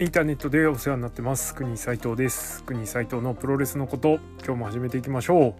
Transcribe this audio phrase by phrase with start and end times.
[0.00, 1.54] インターネットでお世話になってます。
[1.54, 2.64] 国斉藤です。
[2.64, 5.54] 国斉藤のプロレスのこと今日も始めていきましょう。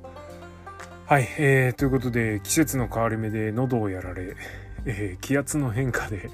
[1.05, 4.37] はい、えー、ということで季節の変わり目で喉をやられ、
[4.87, 6.31] えー、気圧の変化で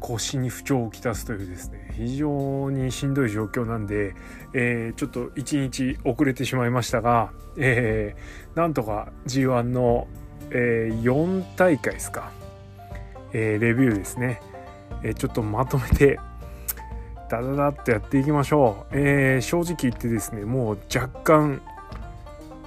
[0.00, 4.14] 腰に不調をきたすというですね非常にしんどい状況なんで、
[4.54, 10.08] えー、ちょっと1日遅れてしまいましたが、えー、なんとか G1 の、
[10.52, 12.32] え、4大会ですか、
[13.34, 14.40] え、レビューですね、
[15.02, 16.18] え、ちょっとまとめて
[17.32, 21.62] ダダダッとやっていきましょう、えー、正直言ってですねもう若干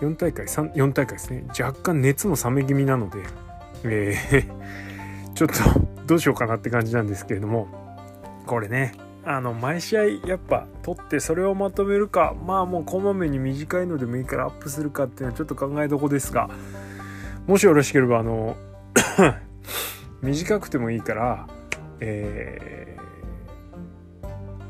[0.02, 1.46] 4大会3 4大会ですね。
[1.50, 3.24] 若干熱も冷め気味なので、
[3.84, 5.54] えー、 ちょっと
[6.06, 7.68] どうしようかなって感じなんですけれども。
[8.46, 16.48] これねあの毎試合やっぱ取ってそれをまとめるかまあもうこまめに短いのでもいいからアップするかっていうのはちょっと考えどこですが
[17.48, 18.56] もしよろしければあの
[20.22, 21.48] 短くてもいいから
[22.02, 23.05] えー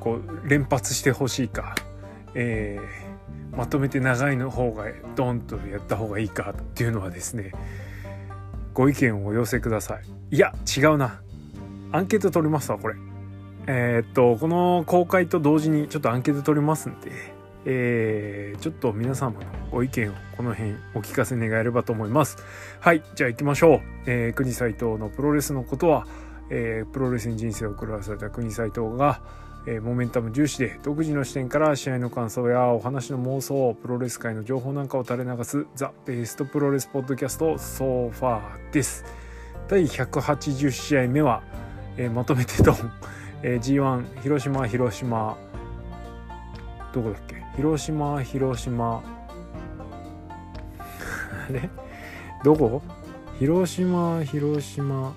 [0.05, 1.73] こう連発してほしいか、
[2.35, 7.51] えー、まとめて長いの方がドンとやった方がいいかっていうのはですね
[8.75, 10.03] ご意見をお寄せください。
[10.35, 11.21] いや違うな。
[11.91, 12.95] アンケート取りますわこれ。
[13.67, 17.11] えー、っとこの公開と同時にちょっとアンケート取りますんで
[17.67, 22.37] えー、ちょっと皆様のご意見をこの辺お聞かせ願えればと思います。
[22.79, 26.05] はいじゃあ行きましょう、えー、国斎藤のプロレスのことは、
[26.51, 29.21] えー、プロレスに人生を狂わされた国斎藤が
[29.67, 39.03] えー、モメンタム重視で独自の視点から試合の感想やお話の妄想プロレス界の情報なんかを垂れ流すザ・ベストプロレスポッドキャストソファーです。
[39.67, 41.41] 第180試合目は、
[41.97, 42.75] えー、まとめてドン、
[43.41, 45.37] えー、G1 広島広島。
[46.93, 47.43] どこだっけ？
[47.55, 49.01] 広島広島。
[51.49, 51.69] あれ？
[52.43, 52.83] どこ？
[53.39, 55.13] 広島広島。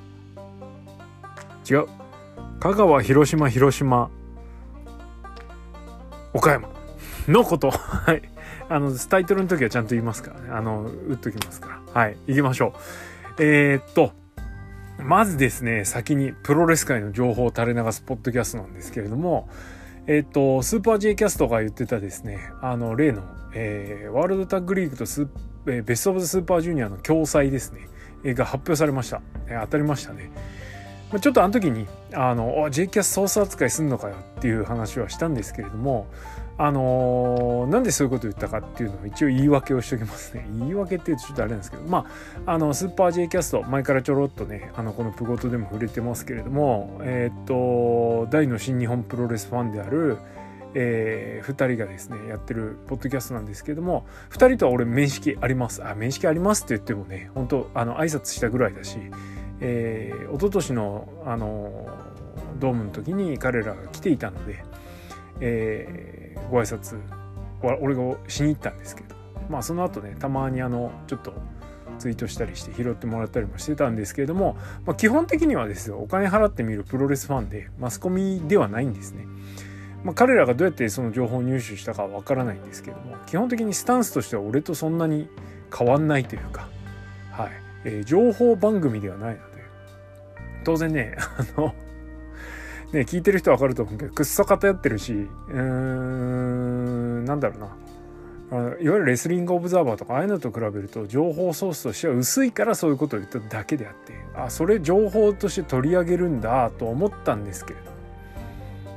[1.70, 1.86] 違う。
[2.60, 4.10] 香川広島広島。
[6.38, 6.68] 岡山
[7.26, 7.70] のこと。
[7.70, 8.22] はい。
[8.68, 10.50] あの、タイトルの時はちゃんと言いますからね。
[10.50, 12.00] あの、打っときますから。
[12.00, 12.16] はい。
[12.28, 12.74] 行きましょ
[13.38, 13.42] う。
[13.42, 14.12] えー、っと、
[14.98, 19.48] まずですね、先にプロレス界の情報を垂れ流すポッドキャストなんですけれども、
[20.06, 23.22] えー、っと、スーパー J キャストが言ってたですね、あの、例の、
[23.54, 25.26] えー、ワールドタッグリーグとス、
[25.66, 27.88] えー、ベストオブザスーパージュニアの共催ですね、
[28.24, 29.22] えー、が発表されました。
[29.48, 30.30] えー、当たりましたね。
[31.20, 36.06] ちょっとあの時にあの J キャスソース扱いすんのかよっていう話はしたんですけれども
[36.58, 40.44] あのー、なんでそういうことを言ったかっていうのを一応言い訳をしておきますね。
[40.58, 42.04] 言い訳って言うとちょっとあれなんですけどま
[42.44, 50.18] ああのスーパー J キャスト前からちょろっとねあのこのプゴトでも触れてますけれどもえー、っと大の新日本プロレスファンである
[50.74, 55.82] えー、2人がですねやってるポッドキャストなんですけども2人とは俺面識あります。
[55.82, 58.98] あ面識ありますって言ってもね本当あの挨拶したぐらいだし
[59.60, 61.88] えー、一昨年のあの
[62.58, 64.64] ドームの時に彼らが来ていたので、
[65.40, 67.00] えー、ご挨拶
[67.80, 69.14] 俺がしに行ったんですけど
[69.48, 71.32] まあその後ねたまにあのちょっと
[71.98, 79.26] ツイートしたりして拾ってもらったりもしてたんですけれども、まあ、基本的にはですよお金払ってみるプロレスファンでマスコミではないんですね。
[80.04, 85.28] まあ、彼らがどうやってその情報を入手したかはわからないんですけども基本的にスタンスとしては俺とそんなに
[85.76, 86.68] 変わんないというか、
[87.32, 87.50] はい
[87.84, 89.40] えー、情報番組ではないの
[90.64, 91.74] 当然ね、あの、
[92.92, 97.68] ね、聞いてる人はわかると思うけど、くっそ偏ってるし、うーん、なんだろうな。
[98.50, 107.80] いわゆるレスリングオブザーバーとかああいうのと比べると情報ソースとしては薄いからそういうことを言っただけであってあそれ情報として取り上げるんだと思ったんですけれ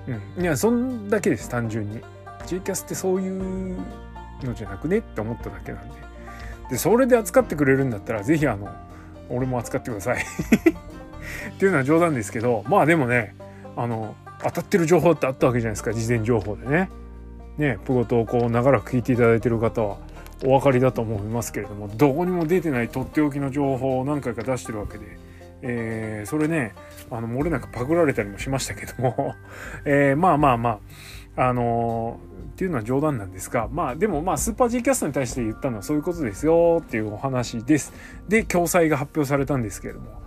[0.08, 0.44] どうん。
[0.44, 2.00] いやそんだけです単純に。
[2.48, 3.76] J キャスってそういう
[4.42, 5.96] のじゃなくねって思っただけなんで。
[6.70, 8.74] でそれで扱ってくれるんだったら是非あの
[9.30, 10.24] 俺も扱ってください。
[11.50, 13.36] っていうのは冗談ですけどまあでもね
[13.76, 16.90] あの当たってる情報ってあったわけじゃないですか事前情報でね。
[17.58, 19.98] ねプゴトをこう長らく聞いていただいてる方は
[20.44, 25.06] お分かりだと思いますけれどもどこにも出てないとっておきの情報を何回か出してるわけで、
[25.62, 26.74] えー、それね
[27.12, 29.36] あの漏れなくパクられたりもしましたけども、
[29.86, 30.80] えー、まあまあま
[31.36, 32.31] ああのー、
[32.62, 37.92] っていうのは冗談なんですがまあでもまあスーパー G キャストに対して言ったのはそういうことですよっていうお話です。
[38.30, 40.22] で共催が発表されたんですけれども。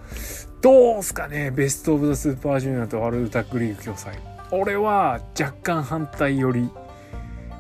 [0.60, 4.18] どうすかねベスト・オブ・ザ・スーパージュニアとワールドタッグリーグ共催。
[4.50, 6.68] 俺は若干反対より。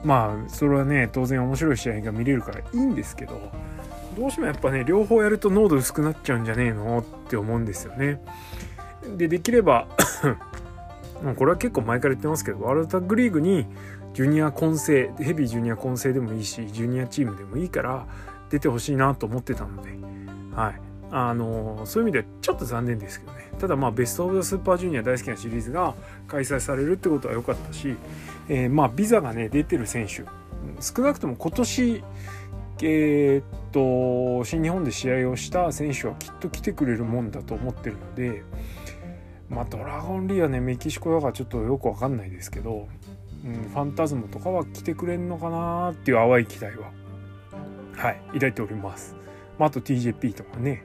[0.02, 3.52] まあそれはね当然面白い試合が見れるからいいんですけど。
[4.18, 8.20] どうしてもやっぱね両方やると濃度薄くなっちゃうんじゃねえのって思うんですよね。
[9.16, 9.86] でできれば
[11.38, 13.68] これは結構前から言ってますけどワールドタッグリーグに
[14.14, 18.06] ジュニア混成ヘビージュニア混成でもいいしジュニアチームでもいいから
[18.48, 19.90] 出てほしいなと思ってたので。
[20.54, 20.80] はい。
[21.16, 23.50] あのそういう意味ではちょっと残念ですけどね。
[23.58, 25.94] ただまあベスト・オブ・ザ・スーパージュニア大好きなシリーズが
[26.26, 27.94] 開催されるってことは良かったし、
[28.48, 30.24] えー、まあビザがね出てる選手。
[30.80, 32.02] 少なくとも今年
[32.82, 38.42] えー、っと新日本で試合をした選手はきっと来てくれるもんだと思ってるので
[39.48, 42.88] まあドラゴンリーはねメキシコだからちょっとよくわかんないですけど、
[43.44, 46.90] うん、ファンタズムとかは来てくれんのかなっていう淡い期待は。
[47.96, 49.14] はい抱いております。
[49.58, 50.84] まあ、あと TJP とかね。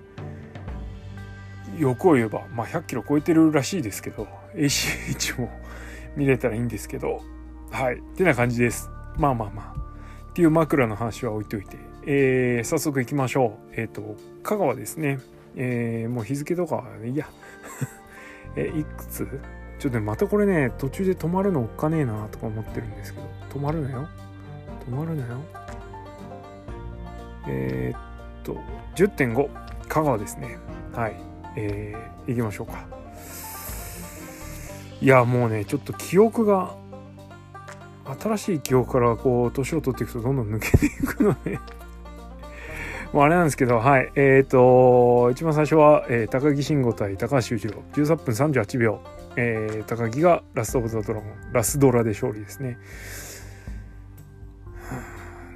[1.77, 5.49] 欲を言えば、まあ、100キロ超えてるらしいですけど ACH も
[6.17, 7.21] 見れたらいいんですけど。
[7.71, 8.89] はいってな感じです。
[9.17, 9.79] まあまあまあ。
[10.31, 13.73] っていう枕の話は置いといて、えー、早速行きましょう。
[13.79, 15.19] えっ、ー、と香川ですね。
[15.55, 17.27] えー、もう日付とかいや。
[18.55, 19.27] えいくつ？
[19.79, 24.07] ちょっとねまたこれね途中で止まるのおっかねえなとか思ってるんですけど止まるなよ。
[24.85, 25.39] 止まるなよ。
[27.47, 28.57] えー、っと
[28.95, 29.49] 10.5
[29.87, 30.57] 香川ですね。
[30.93, 31.15] はい。
[31.55, 32.85] えー、行きましょうか。
[35.01, 36.75] いやもうねちょっと記憶が
[38.19, 41.59] 新しい記憶からこう年を取っていくとどんどん抜けていくので。
[43.13, 44.11] もうあれなんですけどはい。
[44.15, 47.81] えっ、ー、と一番最初は、えー、高木慎吾対高橋裕次郎。
[47.93, 48.99] 13分38秒、
[49.35, 52.77] えー、高木がラスト・オブ・ザ・ドラゴンラスドラで勝利ですね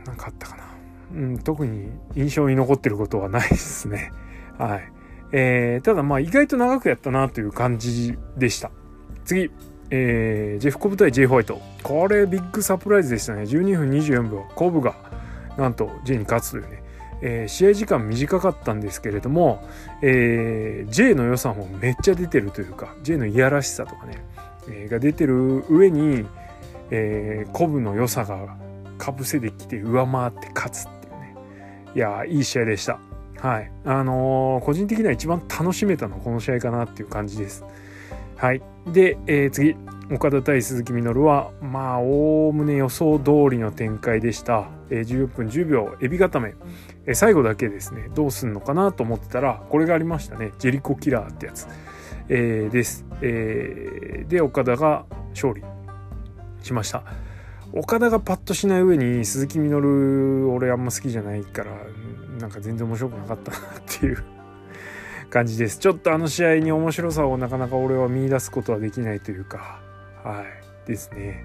[0.05, 0.63] 何かあったかな
[1.13, 4.11] うん、特に印象に残ってることはないですね。
[4.57, 4.91] はい。
[5.31, 8.71] えー、ただまあ意外と長くやったなという感じでした。
[9.25, 9.51] 次、
[9.89, 11.61] えー、ジェフコブ対 J ホワイト。
[11.83, 13.43] これビッグサプライズでしたね。
[13.43, 14.45] 12分24秒。
[14.55, 14.95] コブが
[15.57, 16.82] なんと J に勝つというね。
[17.25, 19.65] えー、試合時間短かったんですけれども、
[20.01, 24.25] えー、J の良さもめっちゃ出てるというか J のいやらしさとかね、
[24.67, 26.25] えー、が出てる上に、
[26.91, 28.57] えー、コブの良さが
[28.97, 31.35] かぶせてきて上回って勝つっていうね
[31.95, 32.99] いやいい試合でした。
[33.43, 33.71] はい。
[33.83, 37.65] あのー、個人的には一番楽しめたのはこの試合かなっていう感じです。
[38.37, 38.61] はい。
[38.87, 39.75] で、えー、次、
[40.11, 44.69] 岡田対鈴木みのるは、まあ、おおむね予想通りの展開でした。
[44.89, 46.53] えー、14分10秒、エビ固め。
[47.05, 50.53] え、最後だけですね、どうすんのかなと思ってたら、これがありましたね。
[50.59, 51.67] ジェリコキラーってやつ。
[52.29, 53.05] えー、です。
[53.21, 55.63] えー、で、岡田が勝利
[56.61, 57.03] しました。
[57.75, 61.71] 岡田がパッとしない上に鈴木みのる俺あんま好きじゃないから
[62.39, 64.23] なんか全然面白くなかったなっていう
[65.31, 69.81] 感じですちょっとあの試合に面白さをなかなか俺は見出すことはできないというか
[70.23, 70.43] は
[70.85, 71.43] いですね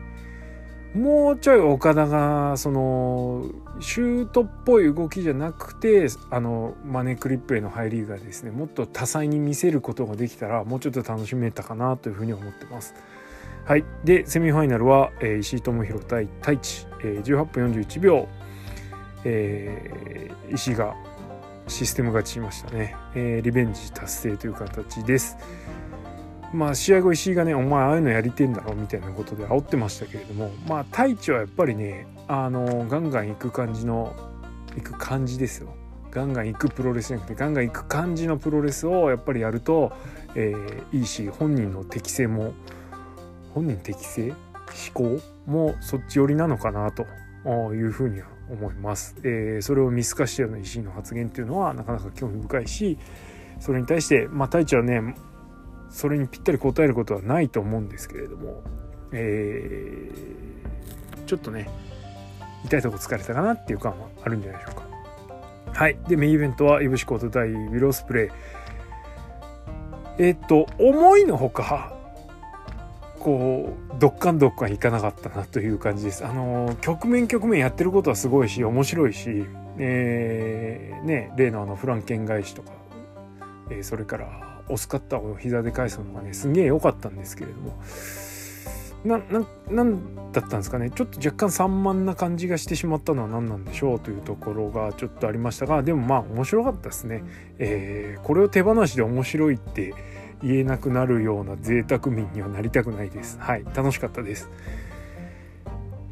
[0.94, 3.44] もうちょい岡田がその
[3.80, 12.94] シュートっぽい動きじゃなくてあのマネークリップへの入りがですねもっと多彩に見せることができたらもうちょっと楽しめたかなというふうに思ってます。
[13.68, 13.84] はい。
[14.02, 18.26] で、セミファイナルは、えー、石井智弘対太一、えー、18分41秒、
[19.24, 20.94] えー、石井が
[21.66, 23.42] システム勝ちしましたね、えー。
[23.42, 25.36] リベンジ達成という形です。
[26.52, 34.14] まあ、試合後石井がね、お前ああいうのやりてんだろみたいなことで煽ってましたけれども、まあ、太一はやっぱりね、あの、ガンガン行く感じの、
[34.74, 35.74] 行く感じですよ。
[36.10, 39.92] ガンガン行くプロレスじゃなくてガンガン行く感じのプロレスをやっぱりやると、
[40.34, 42.54] えー、いいし本人の適性も
[43.54, 44.36] 本人適正思
[44.94, 45.20] 考？
[45.46, 47.06] もそっち寄りなのかなと
[47.74, 49.16] いうふうには思います。
[49.22, 52.98] えー、それを見透かしたような石井の発言っていうのはなかなか興味深いし
[53.60, 55.14] それに対してまあ太一はね
[55.90, 58.62] それにぴったり答えることはないと思うんですけれども、
[59.12, 61.68] えー、ちょっとね
[62.64, 64.88] 痛いとこ疲れたかなっていう感はあるんじゃないでしょうか。
[65.72, 65.98] はい。
[66.08, 68.28] で、メインイベントは、イブシコート対ウィロースプレイ。
[70.18, 71.92] えっ、と、思いのほか、
[73.18, 76.24] こうどっかんどっかんいかなかったなという感じです。
[76.24, 79.44] あの局面局面やってることはすごいし面白いし、
[79.78, 82.70] えー、ね例のあのフランケン返しとか、
[83.70, 87.78] えー、それからスカッターを膝で返すのがねすげえ良かったんですけれども
[89.04, 97.22] なななんだったんですかねちょっと若干散漫な感じがしてしまったのは何なんでしょうというところがちょっとありましたがでもまあ面白かったですね。
[97.58, 99.94] えー、これを手放しで面白いって
[100.42, 103.38] 言えなくなるような贅沢民にはなりたくないです。
[103.40, 104.50] はい、楽しかったです。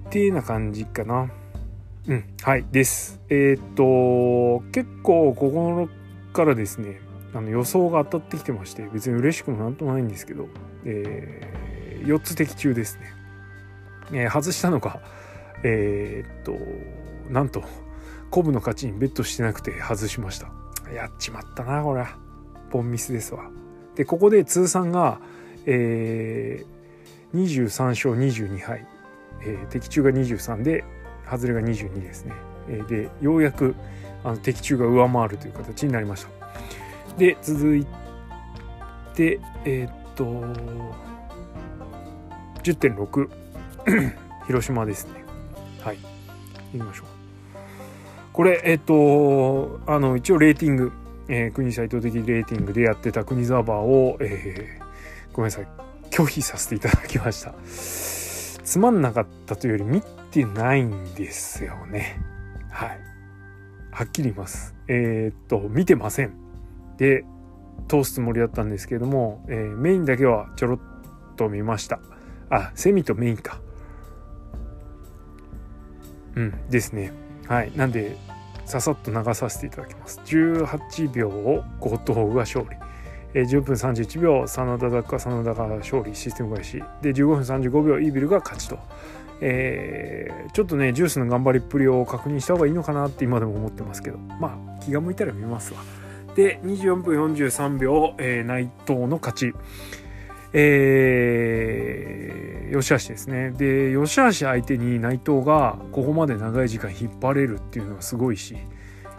[0.07, 1.31] っていうな感じかな。
[2.09, 3.21] うん、はい、です。
[3.29, 5.89] えー、っと、結構ここ
[6.33, 7.01] からですね、
[7.35, 10.49] あの予想が当たってきてまして、別に嬉しくもなんともないんですけど、
[10.85, 13.13] えー、4つ的中ですね。
[14.13, 15.01] えー、外したのが、
[15.63, 16.57] えー、っと、
[17.33, 17.63] なんと、
[18.31, 20.51] コブの勝ちにベットしてなくて外しました。
[20.93, 22.19] やっちまったな、これは。
[22.71, 23.51] ポンミスですわ。
[23.97, 25.21] でここで通算が、
[25.65, 28.87] えー、23勝22敗、
[29.43, 30.85] えー、的中が23で
[31.29, 32.35] 外れが22ですね、
[32.89, 33.75] でようやく
[34.23, 36.46] あの的中が上回るという形になりました
[37.19, 37.87] で続い
[39.15, 40.25] てえー、っと
[42.63, 43.29] 10.6
[44.47, 45.25] 広島ですね。
[45.81, 45.99] はい。
[46.73, 47.07] 行きましょう。
[48.33, 50.93] これえー、っとあの一応レーティング、
[51.29, 55.67] えー、国際等的レーティングでやってた国ザーバーを、えー、ごめんなさい。
[56.11, 57.55] 拒否させていただきました。
[57.67, 62.21] つまんなかったというより見てないんですよね。
[62.71, 63.01] はい。
[63.91, 64.75] はっきり言います。
[64.89, 66.46] えー、っと見てません。
[66.99, 67.25] で
[67.89, 70.79] 通すつもりだったんですけれども、えー、メインだけはちょろっ
[71.37, 72.01] と見ました。
[72.51, 73.61] あセミとメインか。
[76.35, 77.13] うんですね。
[77.49, 77.73] はい。
[77.77, 78.17] なんで
[78.65, 80.21] ささっと流させていただきます。
[80.25, 82.77] 18秒を後藤が勝利。
[83.35, 88.79] えー、10分31秒真田か真田が勝利システム返しで15分35秒イービルが勝ちと、
[89.43, 94.19] えー、ちょっとねジュースの頑張りっぷりを確認した方がいいのかなって今でも思ってますけど。
[94.19, 95.81] まあ気が向いたら見ますわ。
[96.37, 99.55] で24分43秒、えー、内藤の勝ち。
[100.53, 103.51] えー、吉橋ですね。
[103.51, 108.57] で吉橋相手に内藤がここまで長い時間引っ張れるっていうのはすごいし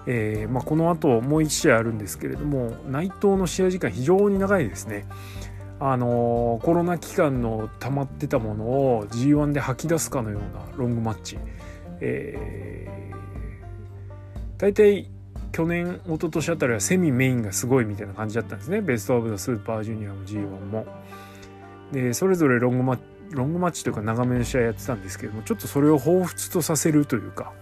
[0.07, 5.05] えー、まあ、この後もう1試合あるんですけれども内藤の試合時間非常に長いですね。
[5.79, 11.38] あのー、コロナ期間の溜まってたものを G1 で吐き出すかのようなロングマッチ、
[12.00, 15.12] えー、大体
[15.58, 20.86] 去年一昨年あたりはセミメインがすごいみたいな感じだったんですねベスト・オブ・ザ・スーパージュニアも G1 も。
[21.92, 27.54] でそれぞれロングマッチロングマッチというか長めの試合やってたんですけどもちょっとそれを彷彿とさせるというか、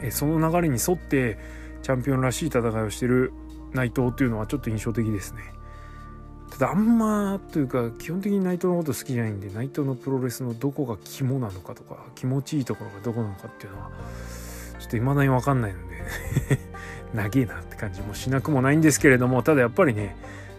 [0.00, 1.38] えその流れに沿って
[1.82, 3.32] チャンピオンらしい戦いをしてる
[3.72, 5.42] 内藤っていうのはちょっと印象的ですね。
[6.50, 13.90] ただあんまというか基本的に内藤のこと好きじゃないんで内藤のプロレスのどこが肝なのかとか気持ちいいところがどこなのかっていうのは
[14.80, 16.69] ちょっと未だに分かんないので
[17.14, 20.16] 長えなって感じもしなくもないんですけれどもただやっぱりね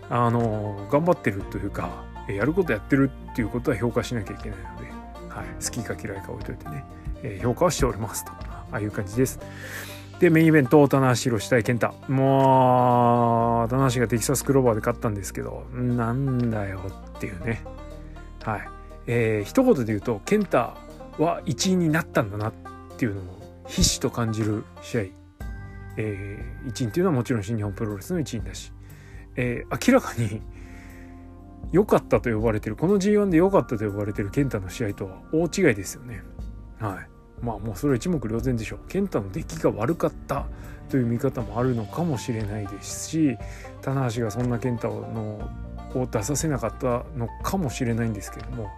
[0.09, 4.91] あの頑張ってるというかやることやってるっていうことは評価しなきゃいけないので、
[5.29, 6.85] はい、好きか嫌いか置いといてね、
[7.23, 9.39] え評価はしておりますとああいう感じです。
[10.21, 11.95] で、メインイベント、棚橋宏対健太。
[12.07, 16.79] もう、棚橋がテキサスクローバーで勝ったんですけど、なんだよ
[17.17, 17.63] っていうね。
[18.43, 18.69] はい。
[19.07, 22.53] えー、一言で言うと、健太は1位になったんだなっ
[22.97, 25.20] ていうのをひしと感じる試合。
[25.97, 28.71] えー、1位っていうのはもちろん新日本プロレスの1位だし、
[29.35, 30.41] えー、明らかに
[31.71, 36.23] 良かったと呼ばれてる、この G1 で良かったと呼ばれてる健太の試合とは大違いですよね。
[36.79, 37.11] はい。
[37.41, 40.45] まあもうそれは一目瞭然でしょう健太の出来が悪かった
[40.89, 43.37] という見方もあるのかもしれないですし
[43.81, 45.51] 棚橋がそんな健太の
[45.95, 48.69] を出させなかったのかもしれないんですけども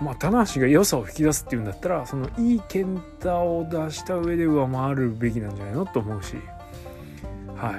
[0.00, 6.36] まあ棚橋が良さを引き出すっていうんだったらそのいい健太を出した上で上回るべきなんじゃないのと思うし。
[7.56, 7.74] はい。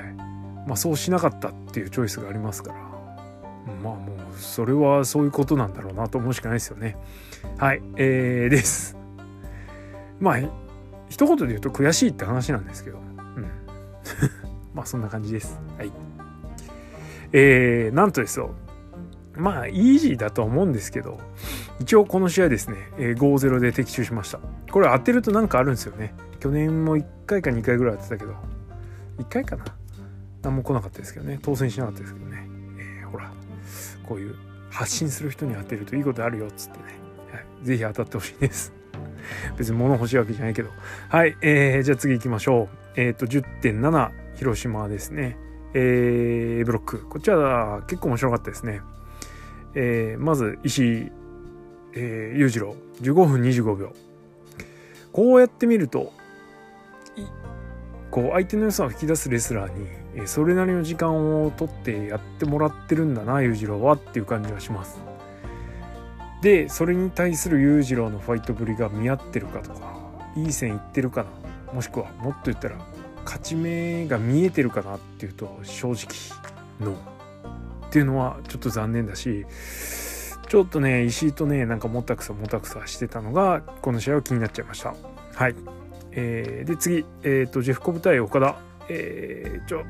[0.67, 2.79] まあそうしなかったっていうチョイスがありますから。
[3.83, 6.97] まあもうそれはそういうことなんだろうなと思うしかないですよね。
[7.57, 7.81] はい。
[7.97, 8.97] えー、です。
[10.19, 10.39] まあ
[11.09, 13.47] 一言で言うと悔しいって話なんですけど、うん、
[14.73, 15.59] まあそんな感じです。
[15.77, 15.91] はい。
[17.31, 18.55] えー、なんとですよ。
[19.37, 21.19] まあイージーだと思うんですけど
[21.79, 24.39] 一応この試合ですね、5-0で的中しました
[24.71, 28.33] これ当てるとなんかあるんですよね去年も1回か2回ぐらい当てたけど
[29.19, 29.65] 1回かな？
[30.41, 32.47] 何も来なかったですけどね当選しなかったですけどね、
[33.01, 33.31] えー、ほら
[34.07, 34.35] こういう
[34.69, 36.83] 発信する人に当てるといいことあるよつってね、
[37.31, 38.73] はい、ぜひ当たってほしいです
[39.57, 40.69] 別に物欲しいわけじゃないけど。
[41.09, 41.35] はい。
[41.41, 43.01] えー、じゃあ次行きましょう。
[43.01, 45.37] えっ、ー、と、10.7、広島ですね。
[45.73, 47.05] えー、ブロック。
[47.07, 48.81] こっちは結構面白かったですね。
[49.75, 51.11] えー、まず、石井、
[51.93, 52.75] えー、裕次郎。
[53.01, 53.93] 15分25秒。
[55.11, 56.11] こうやって見ると、
[58.09, 65.15] こう、相手の良さを引き出すレスラーに、えそれなりの時間を取ってやってもらってるんだな、裕次郎はっていう感じがします。
[66.45, 69.95] でそれに対する裕次郎のファイトぶりが見合ってるかとか
[70.35, 72.77] いい線いってるかなもしくはもっと言ったら
[73.25, 76.05] 勝ち目が見えてるかなっていうと正直
[76.79, 77.14] ノー
[77.95, 79.45] っていうのはちょっと残念だし
[80.49, 84.93] ちょっとね石井とねなんかもたくさもたくさしてたのがこの試合は気になっちゃいました。
[85.33, 85.55] はい。
[86.11, 88.57] えー、で次、えーと、ジェフコブ対岡田。
[88.89, 89.83] えー、ちょっ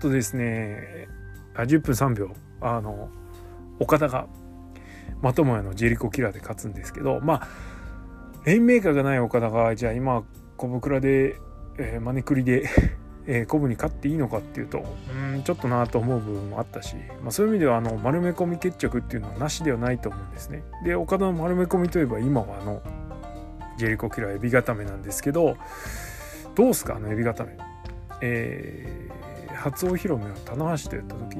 [0.00, 1.08] とですね
[1.54, 2.34] あ10分3秒。
[2.62, 3.10] あの
[3.80, 4.28] 岡田が
[5.20, 7.48] まともやのジェリコキラーで勝つんですけどまあ
[8.46, 10.24] レインメーカーがない岡田がじゃあ今
[10.56, 11.36] 小袋で、
[11.76, 12.66] えー、マネクリで
[13.28, 14.84] えー、コブに勝っていいのかっていうと
[15.34, 20.62] うんちょっとなと思う部分もあったし、まあ、そういう意味ではあの丸め込み決着っていうのはなしではないと思うんですね。
[20.84, 22.82] で岡田の丸め込みといえば今はあの
[23.78, 25.56] ジェリコキラーエビ固めなんですけど
[26.54, 27.56] どうすかあのエビ固め。
[28.22, 31.38] えー、初お披露目は棚橋とやった時？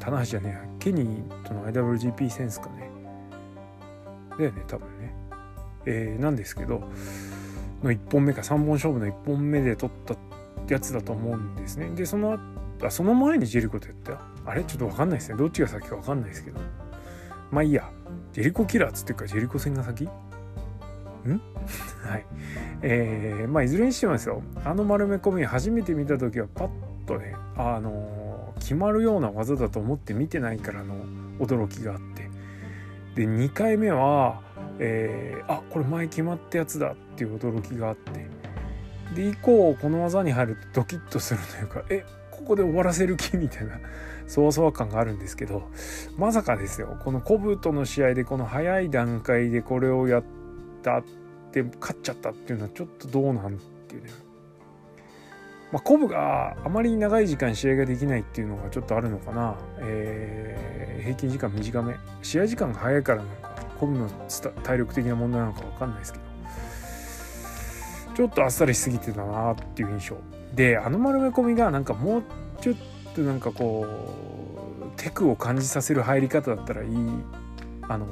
[0.00, 2.90] 棚橋じゃねえケニーとの IWGP 戦ですかね
[4.38, 5.14] だよね多分ね
[5.86, 6.82] えー、なんですけど
[7.82, 10.14] の1本目か3本勝負の1本目で取った
[10.74, 11.90] やつだと思うんですね。
[11.90, 12.38] でその
[12.82, 14.20] あその前にジェリコとやった？
[14.46, 14.62] あれ？
[14.64, 15.38] ちょっと分かんないですね。
[15.38, 16.60] どっちが先か分かんないですけど。
[17.50, 17.90] まあいいや。
[18.32, 20.04] ジェリコキラーっつっていうかジェリコ戦が先？
[20.04, 20.08] ん？
[22.04, 22.26] はい。
[22.82, 24.42] えー、まあいずれにしてもですよ。
[24.64, 26.68] あの丸め込み初めて見た時はパッ
[27.06, 30.94] とねあのー、決まるような技だと思って見てないからの
[31.40, 32.28] 驚きがあって。
[33.16, 34.42] で2回目は、
[34.78, 38.37] えー、あこれ前決まったやつだっていう驚きがあって。
[39.14, 43.80] で以降この技に入るとドキッとするというかえここで終わらせる気みたいな
[44.26, 45.68] そわそわ感があるんですけど
[46.16, 46.98] まさかですよ。
[47.02, 50.24] このコブとの試合でこの早い段階でこれをやっ
[50.82, 51.04] たっ
[51.52, 54.10] て勝っちゃったっていうのはちょっとどうなんっていうね。
[55.72, 61.94] まあ、コブがあまり長い時間試合ができないっていうのがちょっとあるのかな、えー、平均時間短め。
[62.22, 63.48] 試合時間が早いからなのか
[63.78, 64.08] コブの
[64.62, 66.27] 体力的な問題なのか分かんないですけど。
[68.18, 70.16] ちょっとあっさりしすぎてたなっていう印象。
[70.52, 72.22] であの丸め込みがなんかもう
[72.60, 72.76] ちょっ
[73.14, 76.90] となんかこうテクを感じさせる入り方だったらいい
[77.82, 78.08] あの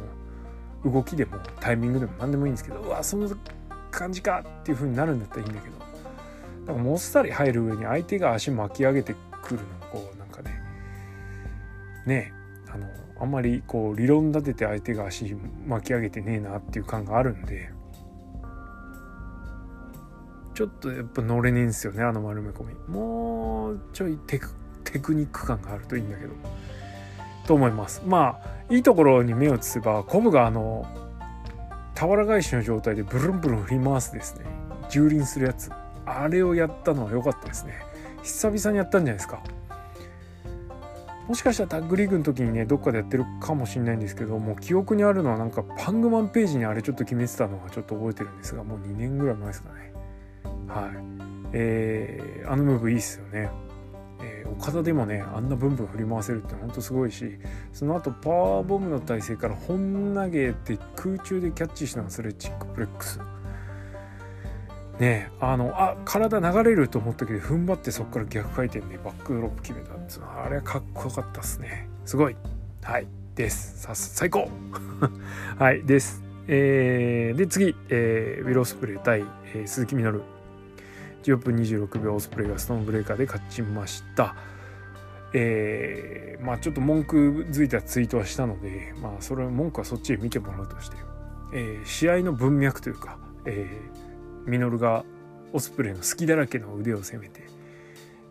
[0.85, 3.29] 動きでもタイミングでも何でもいいんですけどうわその
[3.91, 5.77] 感じかっていう風になるんだったらいいんだけど
[6.67, 10.63] なんかもっさり入る上に相手が足巻き上げてくるのこうなんかね
[12.07, 12.33] ね
[12.73, 12.87] あの
[13.21, 15.35] あんまりこう理論立てて相手が足
[15.67, 17.75] 巻き上げてねえなっていう感があるんで
[20.57, 22.75] ちょっとやっぱ乗れねえんですよねあの丸め込み。
[22.89, 24.49] もうちょいテク
[24.85, 26.33] テクニック感があるといいんだけど。
[27.47, 28.03] と思います。
[28.07, 30.87] まあいいところに目を移せばコブがあの
[31.95, 34.47] 俵返しの状態でブルンブルン振り回すですね。
[34.89, 35.71] 蹂躙するやつ。
[36.07, 37.75] あれをやったのは良かったですね。
[38.23, 39.43] 久々にやったんじゃないですか。
[41.29, 49.96] もしかしたらタッグリーグの時にねどっかでやってるかもしれないんですけどもう記憶にあるのはなんかパングマンページにあれちょっと決めてたのはちょっと覚えてるんですがもう2年ぐらい前ですかね。
[50.69, 51.17] はい。
[51.52, 53.50] えー、あのムーブいいっすよね、
[54.21, 57.39] えー、岡田でもねあんなブンブン振り回せるってほんとすごいし
[57.73, 63.21] その後パワーボムの体勢から本投げて空中でキャッチしながらスレッチックプレックス。
[64.99, 71.89] ねあのあ体流れると思ったけど踏ん張ってそこから逆回転でバックドロップ決めたっつうのあれはかっこよかったっすね。
[72.04, 72.37] すごい。
[72.82, 73.06] はい。
[73.35, 73.82] です。
[73.82, 74.49] さ最高。
[75.59, 75.85] はい。
[75.85, 76.23] です。
[76.49, 80.23] えー、で次、えー、ウィロースプレイ対、えー、鈴木みのる。
[81.26, 84.36] 14分26秒オスプレイがストーンブレーカーで勝ちました。
[85.32, 90.97] えー、まあちょっと文句づいたツイートはしたのでまあそれ文句はそっちへ見てもらうとして、
[91.52, 95.04] えー、試合の文脈というか、えー、ミノルが
[95.52, 97.43] オスプレイの好きだらけの腕を攻めて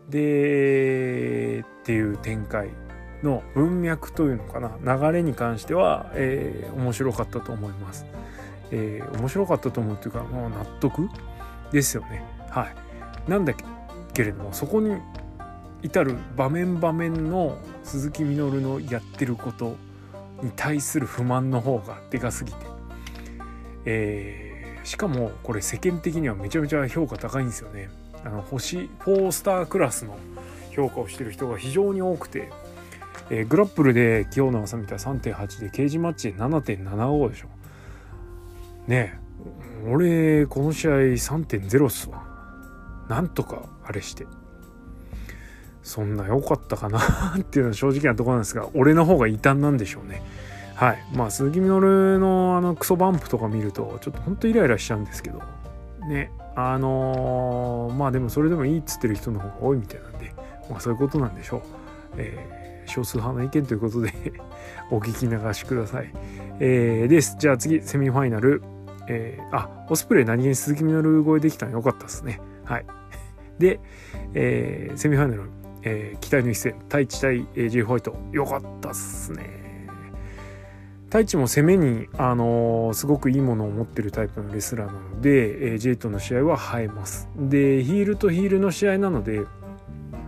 [0.10, 2.70] でっていう展開
[3.22, 4.98] の文脈というのかな。
[4.98, 8.06] 流れに関しては、えー、面白かったと思います、
[8.72, 11.10] えー、面白かったと思うっていうかもう納得
[11.72, 12.24] ですよね。
[12.50, 12.85] はい。
[13.28, 13.54] なんだ
[14.14, 14.98] けれどもそこに
[15.82, 19.76] 至る場面場面の鈴木みのるのやってること
[20.42, 22.58] に対する不満の方がでかすぎて、
[23.86, 27.90] えーしかもこれ世間的にはめちゃめちゃ評価高いんですよね。
[28.24, 30.18] あの星4スタークラスの
[30.72, 32.50] 評価をしてる人が非常に多くて、
[33.32, 37.48] えー、グラップルで清野さん見たら3.8でケージマッチで7.75でしょ。
[38.88, 39.90] ねえ。
[39.90, 42.35] 俺この試合3.0っすわ。
[43.08, 44.26] なんとかあれして。
[45.84, 47.00] そんな良かったかな
[47.40, 50.24] っていうのは正直なところなんですが俺の方が異端なんでしょうね。
[50.74, 50.98] はい。
[51.14, 55.42] まあ鈴木みのるのあのクソバンプとか見るとちょっとほんとイライラしちゃうんですけど。
[56.08, 56.32] ね。
[56.56, 60.34] あのー、まあでもそれでもいいっつってる人の方が多いみたいなんで
[60.70, 61.62] まあそういうことなんでしょう、
[62.18, 64.12] えー、少数派の意見ということで
[64.90, 66.12] お聞き流しください、
[66.60, 67.36] えー、です。
[67.38, 68.64] じゃあ次セミファイナル。
[69.08, 72.42] えー、あオスプレイ何気に鈴木みのる超えできたのよかったですね。
[72.66, 72.86] はい。
[73.60, 73.80] で、
[74.34, 75.50] えー、セミファイナル、
[75.84, 78.16] えー、期待の一戦太一対、えー、J ホワイト。
[78.32, 79.66] よかったっすね。
[81.06, 87.30] 太一も攻めに、あのー、すごくいいものを持ってるタイプのレスラーなので、えー、ジェイとの試合は映えます。
[87.38, 89.42] でヒールとヒールの試合なので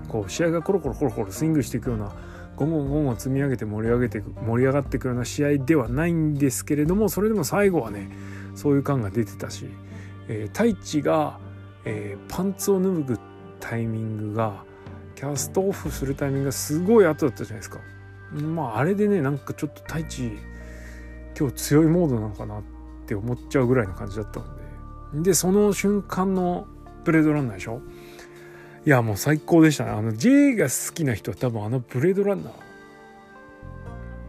[0.07, 2.13] こう試合がコロコロコロコロスイングしていくような
[2.55, 8.09] ゴンゴンゴンゴン積み上げて盛り上げて盛り上がっていくような試合ではないんですけれどもそれでも最後はね
[8.55, 9.67] そういう感が出てたし、
[10.27, 11.39] えー、太一が、
[11.87, 13.19] えー、パンツを脱ぐ
[13.59, 14.63] タイミングが
[15.15, 17.79] キャストオフするタイミングがすごい後だったじゃないですか。
[18.33, 20.31] まああれでねなんかちょっと太一
[21.39, 22.63] 今日強いモードなのかなっ
[23.05, 24.61] て思っちゃうぐらいの感じだったので。
[25.31, 26.67] でその瞬間の
[27.05, 27.81] ブレードランナーでしょ？
[28.85, 29.91] いやもう最高でしたね。
[29.91, 32.53] あの J が好きな人は多分あのブレードランナー。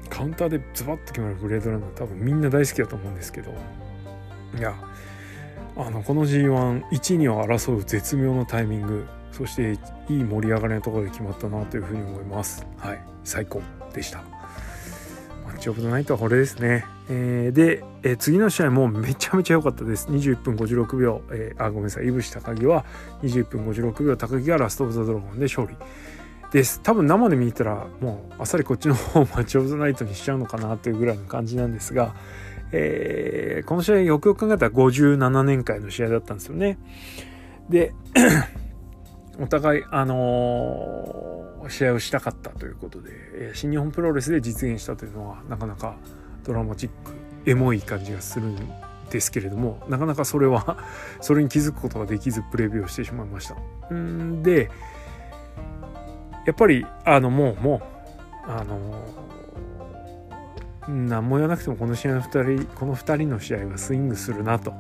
[0.09, 3.53] カウンターでズバッと決まるブレードランナー多分みんな大好きだと思うんですけど。
[4.57, 4.75] いや
[5.79, 9.79] あのこの G11 2を争う絶妙のタイミングそして
[10.13, 12.67] いい盛り上がりのところで決まったなというふうに思います。
[12.79, 13.01] はい。
[13.23, 13.63] 最高。
[13.93, 14.19] でした。
[15.47, 20.09] マッチオブザナイトはこれですね、えー、で、えー、次の試合もめちゃめちゃ良かったです。
[20.09, 22.09] 21分56秒、えー、あごめんなさい。
[22.09, 22.85] いぶし高木は
[23.23, 24.17] 21分56秒。
[24.17, 25.77] 高木がラストオブザドラゴンで勝利。
[26.51, 26.81] です。
[26.83, 32.15] 多分生で見たらもうあっさりこっちの方をマッチオブザナイトにしちゃうのかなというぐらいの感じなんですが
[32.73, 36.79] えー、この試合よくよく考えたら57年間の試合だったんですよね。
[37.69, 37.95] で、
[39.41, 45.97] お互い、あのー、試合をしたかったということで、新日本プロレスで実現したというのは、なかなか
[46.45, 47.13] ドラマチック、
[47.47, 48.57] エモい感じがするん
[49.11, 50.79] ですけれども、なかなかそれは
[51.21, 53.95] それに気づくことができず、プレビューをしてしまいました。
[53.95, 54.71] んで、
[56.47, 57.83] やっぱり、あの、もう、も
[58.47, 59.38] う、あのー
[60.89, 64.73] 何も言わなくてもこの試合の2人この2人の試合はスイングするなと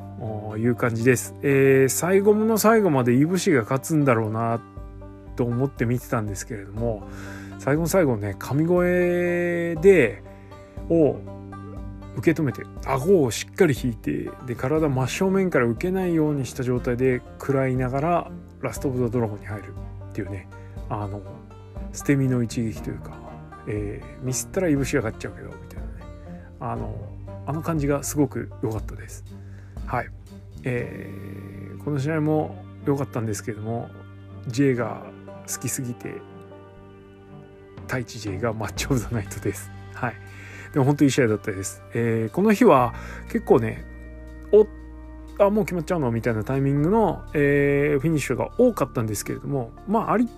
[0.57, 1.35] いう感じです。
[1.43, 4.61] えー、最後の最後までいぶしが勝つんだろうな
[5.37, 7.07] と思って見てたんですけれども
[7.59, 10.23] 最後の最後ね神声で
[10.89, 11.17] を
[12.17, 18.31] 受け止めて顎をしっかり引いてで体真正面から受けないようにした状態で食らいながら
[18.63, 19.75] ラスト・オブ・ザ・ドラゴンに入る
[20.11, 20.49] っていうね
[20.89, 21.21] あの
[21.93, 23.13] 捨て身の一撃というか、
[23.69, 25.68] えー、ミスったらいぶしが勝っちゃうけど
[26.61, 26.95] あの
[27.47, 29.25] あの感じがすごく良かったです。
[29.87, 30.09] はい、
[30.65, 33.89] えー、この試合も良かったんですけども
[34.49, 35.03] J が
[35.47, 36.15] 好きすぎて
[37.87, 39.71] 太一 J がマッチオブザナイトです。
[39.95, 40.15] はい、
[40.73, 41.83] でも本当にいい試合だったです。
[41.95, 42.95] えー、この日は
[43.33, 43.85] 結構ね
[44.53, 44.67] お
[45.43, 46.11] あもう決まっちゃうの？
[46.11, 50.29] みたいなタイミングの、えー、フィニッシュが多かったんですけれどもまあありっ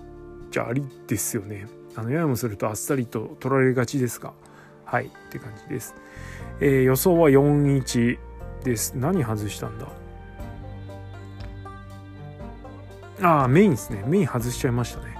[0.51, 1.67] ちゃありですよね。
[1.95, 4.33] あのややもするとあっさりと取られがちですが
[4.91, 5.95] はいって感じです。
[6.59, 8.19] えー、予想は41
[8.65, 8.97] です。
[8.97, 9.87] 何外したんだ？
[13.21, 14.03] ああ、メインですね。
[14.05, 15.15] メイン外しちゃいましたね。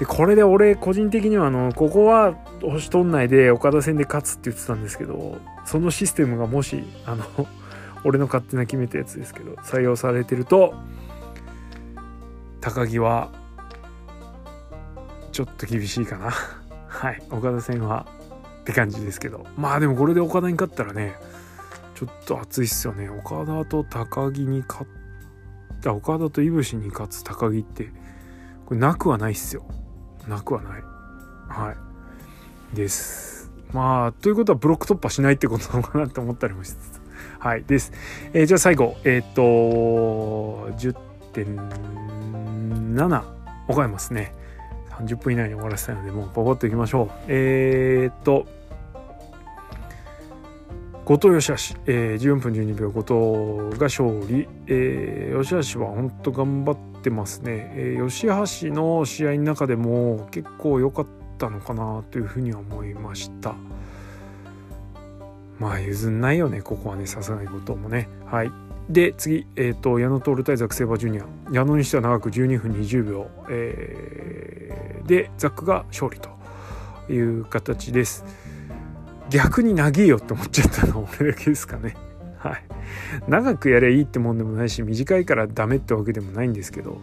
[0.00, 7.24] で、これで俺、個人的には、あの、ここは星取んないで岡田戦で勝つって言ってたんですけど、そのシステムがもし、あの、
[8.02, 10.74] 俺の勝手な決めたやつですけど、採用されてると、
[12.60, 13.30] 高木は、
[15.30, 16.32] ちょっと厳しいかな。
[16.88, 17.22] はい。
[17.30, 18.06] 岡田戦は
[18.62, 19.46] って感じですけど。
[19.56, 21.16] まあでもこれで岡田に勝ったらね
[21.94, 23.10] ちょっと熱いっすよね。
[23.10, 24.90] 岡田と高木に勝っ
[25.80, 27.90] た岡田といぶしに勝つ高木って
[28.66, 29.66] これなくはないっすよ。
[30.28, 30.82] なくはない。
[31.48, 31.74] は
[32.72, 32.76] い。
[32.76, 33.50] です。
[33.72, 37.02] まあということはブロック突破しないってことなのかなって思ったりもしつつ。
[37.38, 37.64] はい。
[37.64, 37.92] です、
[38.32, 39.42] えー、じゃあ最後えっ、と
[40.78, 43.22] 10.7
[43.68, 44.34] 岡山ですね。
[45.06, 47.10] 30分以内に終わらせたいので、もうパパッといきましょう。
[47.28, 48.46] えー、っと、
[51.04, 61.06] 後藤義橋、えー、14分12秒後藤が勝利、えー、吉橋は本当頑張ってますね、えー、吉橋の試合の中でも結構良かっ
[61.38, 63.54] たのかなというふうには思いました。
[65.58, 68.08] まあ譲んないよねここはねさすがに後藤もね。
[68.26, 68.52] はい。
[68.88, 71.26] で次、えーと、矢野徹対ザック・セイバージュニア。
[71.52, 76.30] 矢野にしては長く12分20秒、えー、でザックが勝利と
[77.12, 78.24] いう形です。
[79.30, 81.96] 逆に長えよって思っちゃったのは俺だけですかね。
[82.38, 82.64] はい。
[83.28, 87.00] 長くやればいいってもんでもないし短いからダメってわけでもないんですけど。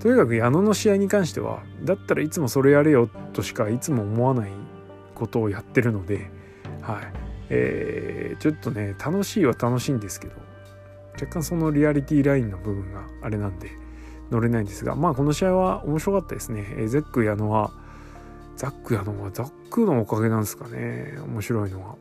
[0.00, 4.50] とにかく矢野の試合に関してはだったらいつもそれやれよとしかいつも思わない
[5.14, 6.30] ことをやってるので
[6.82, 7.12] はい。
[7.48, 10.45] えー、ちょっとね楽しいは楽しいんですけど。
[11.20, 13.70] 若干そのリアリティラインの部分があれなんで
[14.30, 17.70] 乗れないんですがまあこの試合は面白かったですね、えゼック矢野は
[18.56, 21.18] ザック矢野はザックのおかげなんですかね。
[21.26, 21.94] 面白いのは。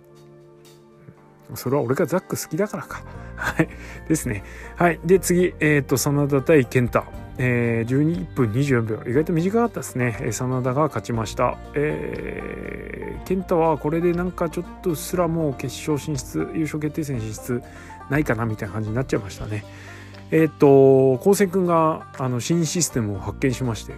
[1.53, 3.03] それは俺がザック好きだからか。
[3.35, 3.69] はい。
[4.07, 4.43] ですね。
[4.77, 4.99] はい。
[5.05, 5.47] で次。
[5.47, 7.03] えっ、ー、と真田対健太。
[7.37, 9.03] えー、12分24秒。
[9.05, 17.61] 意外と短かったですね、えー、真田が勝ちました、えー、健太はこれでなんかちょっとすらもう決勝進出優勝決定戦進出
[18.09, 19.65] ないかなみたいな感じになっちゃいましたね。
[20.31, 23.93] えっ、と高専君があの新システムを発見しまして、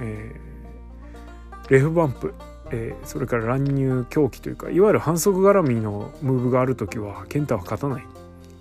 [0.00, 2.34] えー、レフバンプ、
[2.70, 8.04] えー、それから乱入狂気というかいわゆる反則絡みのムーブがある時は健太は勝たない。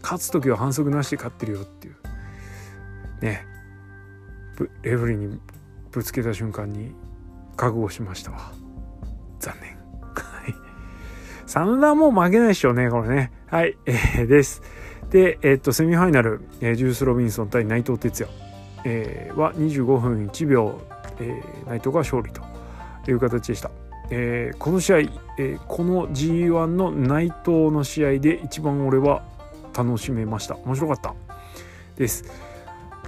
[0.01, 1.95] 勝つ時は反則なしで勝ってるよっていう。
[3.21, 3.45] ね。
[4.83, 5.39] レフリーに
[5.91, 6.93] ぶつけた瞬間に
[7.57, 8.51] 覚悟しましたわ。
[9.39, 9.71] 残念。
[9.71, 10.55] はい。
[11.47, 13.31] 真田も負けないでしょうねこれね。
[13.47, 14.61] はい、えー、です。
[15.15, 18.33] で、えっと、セミファイナル、えー、ジュース・ロビンソン対内藤哲也、
[18.83, 20.81] えー、は25分1秒
[21.21, 22.41] えー、内藤が勝利と
[23.09, 23.71] いう形でした。
[24.09, 24.97] えー、この試合、
[25.39, 29.23] え、この G1 の内藤の試合で一番俺は
[29.73, 30.57] 楽しめました。
[30.65, 31.15] 面白かった。
[31.95, 32.25] です。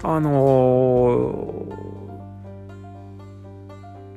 [0.02, 1.66] あの、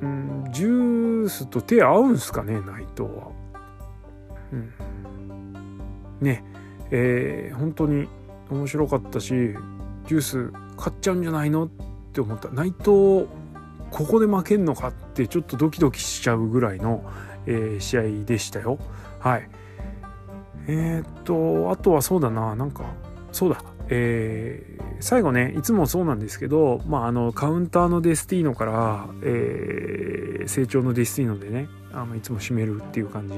[0.01, 3.31] うんジュースと手合うんすかね内藤は。
[4.53, 4.71] うん。
[6.21, 6.50] ね。
[6.91, 8.07] えー、本当に
[8.49, 11.69] 面白かったしジュース買っちゃうんじゃないのっ
[12.13, 13.27] て思った内藤
[13.91, 17.03] ここで負けんのかってちょっとドキドキしちゃうぐらいの、
[17.45, 18.79] えー、試合でしたよ。
[19.19, 19.49] はい。
[20.67, 22.85] えー、っとあとはそうだななんか
[23.31, 24.70] そうだえ、
[25.01, 33.35] 最後ねいつもそうなんですけど、まあ、あのカウンターのデスティーノから、えー、成長のデスティーノでねあのいつも締めるっていう感じ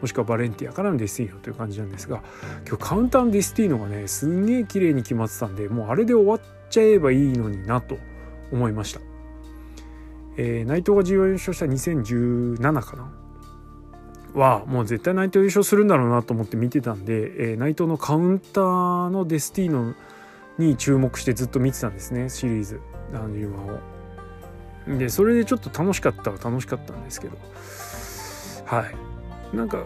[0.00, 2.22] もしくはバレンティアからのデスティーノという感じなんですが
[2.66, 7.96] 今日カウンターのデスティーノがねすんげえ綺麗に決まってたんでもうあれで終わっちゃえばいいのになと
[8.52, 9.00] 思いました。
[10.36, 13.12] えー、内藤が G1 優勝した2017かな？
[14.34, 19.94] はもう絶対内藤優勝するんだろうなと思って見てたんで、えー、内藤のカウンターのデスティーノ
[20.58, 22.80] に注目してずっと見てたんですねシリーズ。
[23.12, 24.98] あの U1 を。
[24.98, 27.36] でそれでちょっと楽しかったは楽しかったんですけど。
[28.64, 28.86] は
[29.52, 29.56] い。
[29.56, 29.84] なんか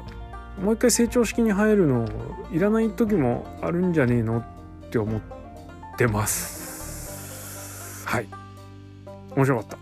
[0.60, 2.08] もう一回成長式に入るの
[2.50, 5.20] いらない時もあるんじゃねえのって思っ
[5.96, 8.06] てます。
[8.06, 8.28] はい。
[9.36, 9.78] 面白かった。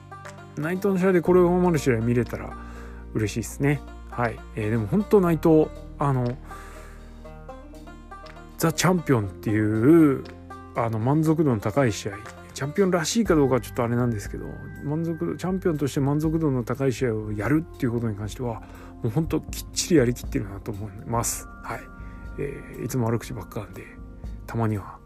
[0.61, 2.57] 内藤の試合でこれを守る試合見れたら
[3.14, 3.81] 嬉しいですね。
[4.11, 5.68] はい、えー、でも本当内藤
[5.99, 6.37] あの
[8.57, 10.25] ザ・チャンピオンっていう
[10.77, 12.12] あの満足度の高い試合
[12.55, 14.47] チャンピオンらしいかどうかはちょっとあれなんですけど
[14.85, 18.61] 満足度チャンピオンとして満足度の高い試合をやるっていうことに関しては
[19.03, 21.49] もう本当きっちりやりきってるなと思います。
[21.62, 21.81] はい、
[22.39, 23.85] えー、いつも悪口ばっかなんで
[24.47, 24.99] たまには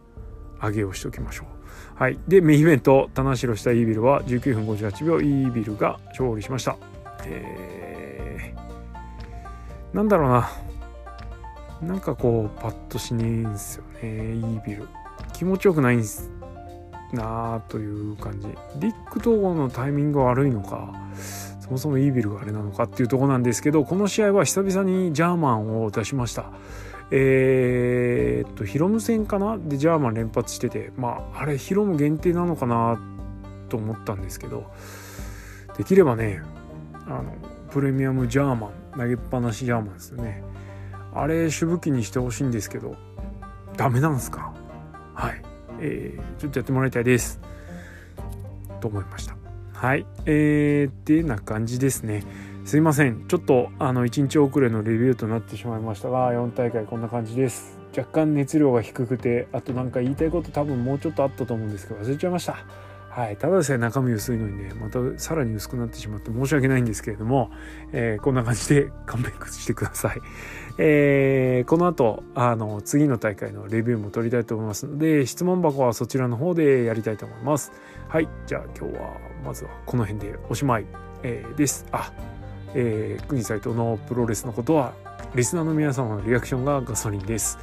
[0.62, 1.61] 上げをしておきましょう。
[1.94, 2.18] はい。
[2.28, 6.76] で、メインイベント、棚城したイービルは19分58秒、イービルが勝利しました。
[7.26, 10.50] えー、なんだろうな。
[11.83, 14.88] なんかこう、パッとしねえんすよね、イービル。
[15.40, 16.31] 気持ちよくないんす
[17.14, 18.46] なあという感じ。
[18.79, 20.92] ディック統合のタイミングが悪いのか、
[21.61, 26.53] そもそもイービルがあれなのかっていうとこなんですけど、この試合は久々にジャーマンを出しました。
[27.11, 29.57] えー、っとヒロム戦かな？
[29.57, 33.00] でジャーマン連発しててまああれヒロム限定なのかな
[33.70, 34.70] と思ったんですけど
[35.79, 36.42] できればね
[37.07, 37.33] あの
[37.70, 40.44] プレミアムジャーマン投げっぱなしジャーマンですよね
[41.14, 42.94] あれ主武器にしてほしいんですけど
[43.79, 44.53] ダメなんすか？
[45.14, 45.42] はい。
[45.81, 47.40] えー、ちょっとやってもらいたいです。
[48.81, 49.37] と思いました。
[49.73, 50.07] はい。
[50.27, 52.25] えー、ってな感じですね。
[52.64, 53.27] すいません。
[53.27, 57.79] ちょっとあの1日遅れのレビューとなってしまいましたが4大会こんな感じです。
[57.96, 62.64] 若干熱量が低くてあと何か言いたいこと多分もうちょっとあったと思うんですけど忘れちゃいました。
[63.09, 63.37] はい。
[63.37, 67.51] ただでさえ中身薄いのにねまたさらに薄くなってしまって申し訳ないんですけれども、
[67.92, 70.20] えー、こんな感じで 勘弁してください。
[70.78, 77.72] えー、この後あの次の大会のレビューも取りたいと思いますので質問箱はそちらの方でやりたいと思います。
[78.09, 80.87] はいじゃあ今日はまずはこの辺でおしまい、
[81.22, 81.87] えー、です。
[81.92, 82.12] あ
[82.74, 84.92] えー、国斎藤のプロレスのことは
[85.35, 87.59] リスナーの皆様のリアクションがガソリンです。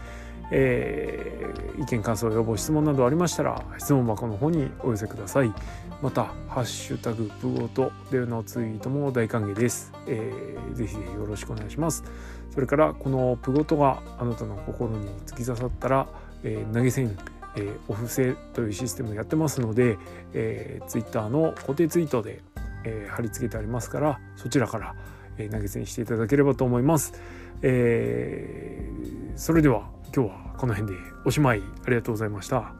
[0.49, 5.53] えー、意見感想要望質問などありましたら質問箱の方にお寄せください。
[6.01, 12.03] また「ハッシュタグプゴト」でのツイートも大歓迎です、えー、ぜひよろしくお願いします。
[12.57, 16.07] それからこのプゴトがあなたの心に突き刺さったら、
[16.43, 17.15] えー、投げ銭
[17.55, 19.97] えー、お布施というシステムをやってますので、
[20.33, 22.43] えー、Twitter の固定ツイートで
[22.87, 24.95] えー、貼り付けてありますからそちらから、
[25.37, 27.13] えー、投げ銭していただければと思います、
[27.61, 31.61] えー、それでは今日はこの辺でおしまい。
[31.85, 32.76] ありがとうございました。